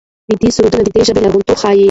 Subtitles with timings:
[0.29, 1.79] ویدي سرودونه د دې ژبې لرغونتوب ښيي.